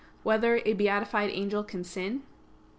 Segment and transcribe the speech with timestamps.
[0.21, 2.23] 8] Whether a Beatified Angel Can Sin?